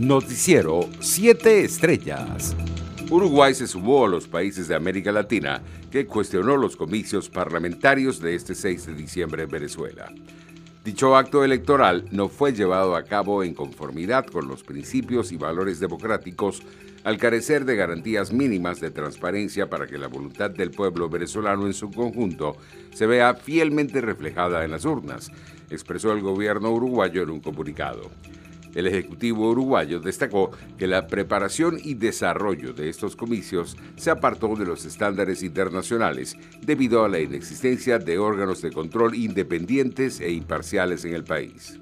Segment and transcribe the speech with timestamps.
[0.00, 2.56] Noticiero 7 Estrellas.
[3.10, 5.60] Uruguay se sumó a los países de América Latina
[5.90, 10.10] que cuestionó los comicios parlamentarios de este 6 de diciembre en Venezuela.
[10.86, 15.80] Dicho acto electoral no fue llevado a cabo en conformidad con los principios y valores
[15.80, 16.62] democráticos
[17.04, 21.74] al carecer de garantías mínimas de transparencia para que la voluntad del pueblo venezolano en
[21.74, 22.56] su conjunto
[22.94, 25.30] se vea fielmente reflejada en las urnas,
[25.68, 28.10] expresó el gobierno uruguayo en un comunicado.
[28.74, 34.64] El Ejecutivo uruguayo destacó que la preparación y desarrollo de estos comicios se apartó de
[34.64, 41.14] los estándares internacionales debido a la inexistencia de órganos de control independientes e imparciales en
[41.14, 41.80] el país.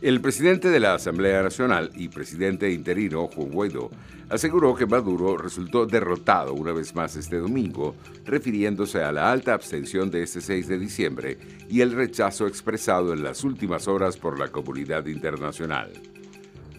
[0.00, 3.90] El presidente de la Asamblea Nacional y presidente interino, Juan Guaidó,
[4.30, 7.94] aseguró que Maduro resultó derrotado una vez más este domingo,
[8.24, 11.38] refiriéndose a la alta abstención de este 6 de diciembre
[11.68, 15.92] y el rechazo expresado en las últimas horas por la comunidad internacional.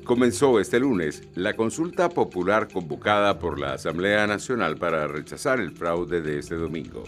[0.04, 6.22] Comenzó este lunes la consulta popular convocada por la Asamblea Nacional para rechazar el fraude
[6.22, 7.04] de este domingo.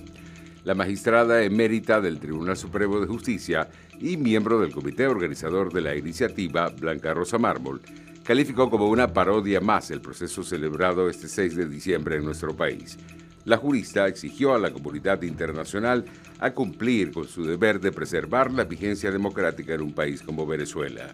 [0.63, 3.67] La magistrada emérita del Tribunal Supremo de Justicia
[3.99, 7.81] y miembro del comité organizador de la iniciativa, Blanca Rosa Mármol,
[8.23, 12.97] calificó como una parodia más el proceso celebrado este 6 de diciembre en nuestro país.
[13.43, 16.05] La jurista exigió a la comunidad internacional
[16.39, 21.13] a cumplir con su deber de preservar la vigencia democrática en un país como Venezuela.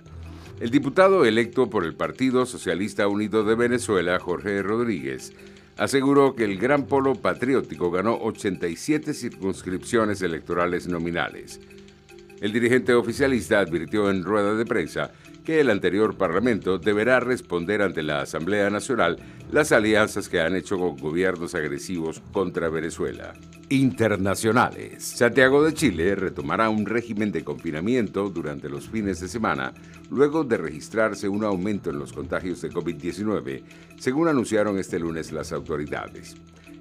[0.59, 5.31] El diputado electo por el Partido Socialista Unido de Venezuela, Jorge Rodríguez,
[5.77, 11.61] aseguró que el Gran Polo Patriótico ganó 87 circunscripciones electorales nominales.
[12.41, 15.11] El dirigente oficialista advirtió en rueda de prensa
[15.43, 19.17] que el anterior Parlamento deberá responder ante la Asamblea Nacional
[19.51, 23.33] las alianzas que han hecho con gobiernos agresivos contra Venezuela.
[23.69, 25.03] Internacionales.
[25.03, 29.73] Santiago de Chile retomará un régimen de confinamiento durante los fines de semana
[30.09, 33.63] luego de registrarse un aumento en los contagios de COVID-19,
[33.97, 36.35] según anunciaron este lunes las autoridades.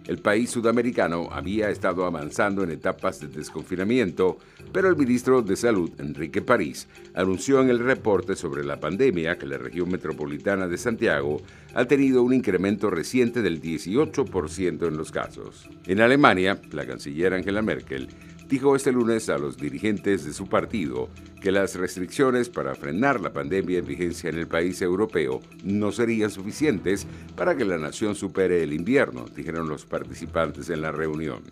[0.09, 4.39] El país sudamericano había estado avanzando en etapas de desconfinamiento,
[4.73, 9.45] pero el ministro de Salud, Enrique París, anunció en el reporte sobre la pandemia que
[9.45, 11.43] la región metropolitana de Santiago
[11.75, 15.69] ha tenido un incremento reciente del 18% en los casos.
[15.87, 18.09] En Alemania, la canciller Angela Merkel
[18.49, 21.11] dijo este lunes a los dirigentes de su partido
[21.41, 26.31] que las restricciones para frenar la pandemia en vigencia en el país europeo no serían
[26.31, 27.07] suficientes
[27.37, 31.43] para que la nación supere el invierno, dijeron los participantes en la reunión.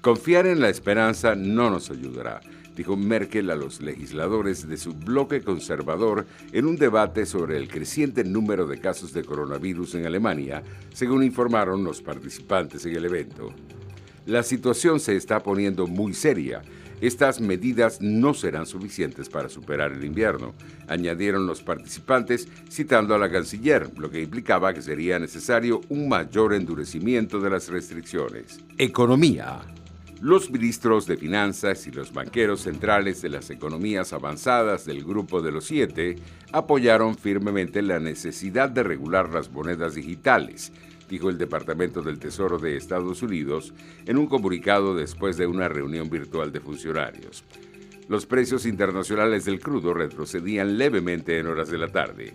[0.00, 2.40] Confiar en la esperanza no nos ayudará,
[2.76, 8.24] dijo Merkel a los legisladores de su bloque conservador en un debate sobre el creciente
[8.24, 10.62] número de casos de coronavirus en Alemania,
[10.92, 13.52] según informaron los participantes en el evento.
[14.26, 16.62] La situación se está poniendo muy seria.
[17.00, 20.54] Estas medidas no serán suficientes para superar el invierno,
[20.86, 26.54] añadieron los participantes citando a la canciller, lo que implicaba que sería necesario un mayor
[26.54, 28.60] endurecimiento de las restricciones.
[28.78, 29.62] Economía.
[30.20, 35.50] Los ministros de Finanzas y los banqueros centrales de las economías avanzadas del Grupo de
[35.50, 36.14] los Siete
[36.52, 40.70] apoyaron firmemente la necesidad de regular las monedas digitales,
[41.12, 43.74] dijo el Departamento del Tesoro de Estados Unidos
[44.06, 47.44] en un comunicado después de una reunión virtual de funcionarios.
[48.08, 52.32] Los precios internacionales del crudo retrocedían levemente en horas de la tarde.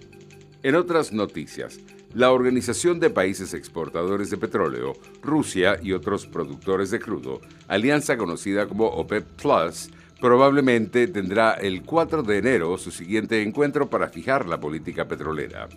[0.61, 1.79] En otras noticias,
[2.13, 8.67] la Organización de Países Exportadores de Petróleo, Rusia y otros productores de crudo, alianza conocida
[8.67, 9.89] como OPEP Plus,
[10.21, 15.67] probablemente tendrá el 4 de enero su siguiente encuentro para fijar la política petrolera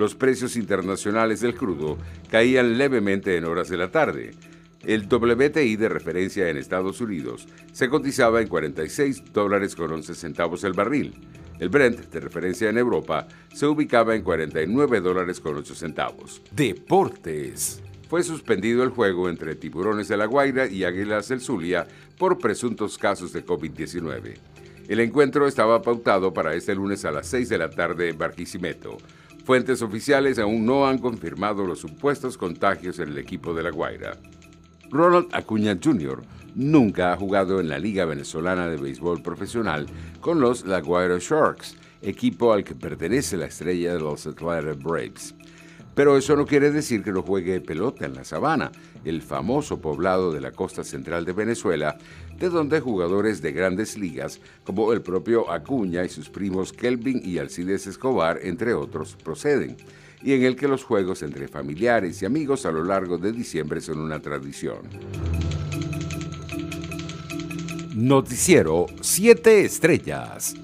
[0.00, 1.98] los precios internacionales del crudo
[2.30, 4.30] caían levemente en horas de la tarde.
[4.82, 10.64] El WTI de referencia en Estados Unidos se cotizaba en 46 dólares con 11 centavos
[10.64, 11.12] el barril.
[11.58, 16.40] El Brent de referencia en Europa se ubicaba en 49 dólares con 8 centavos.
[16.50, 17.82] Deportes.
[18.08, 21.86] Fue suspendido el juego entre Tiburones de la Guaira y Águilas del Zulia
[22.16, 24.38] por presuntos casos de COVID-19.
[24.88, 28.96] El encuentro estaba pautado para este lunes a las 6 de la tarde en Barquisimeto.
[29.50, 34.16] Fuentes oficiales aún no han confirmado los supuestos contagios en el equipo de La Guaira.
[34.90, 36.22] Ronald Acuña Jr.
[36.54, 39.86] nunca ha jugado en la Liga Venezolana de Béisbol Profesional
[40.20, 45.34] con los La Guaira Sharks, equipo al que pertenece la estrella de los Atlanta Braves.
[45.94, 48.70] Pero eso no quiere decir que no juegue pelota en la sabana,
[49.04, 51.98] el famoso poblado de la costa central de Venezuela,
[52.38, 57.38] de donde jugadores de grandes ligas, como el propio Acuña y sus primos Kelvin y
[57.38, 59.76] Alcides Escobar, entre otros, proceden,
[60.22, 63.80] y en el que los juegos entre familiares y amigos a lo largo de diciembre
[63.80, 64.80] son una tradición.
[67.94, 70.54] Noticiero 7 Estrellas.